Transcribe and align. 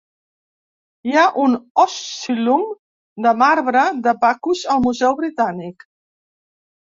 Hi 1.09 1.11
ha 1.17 1.25
un 1.41 1.51
"oscillum" 1.83 2.63
de 3.25 3.33
marbre 3.41 3.83
de 4.07 4.13
Bacus 4.23 4.63
al 4.77 4.83
Museu 4.87 5.13
Britànic. 5.21 5.87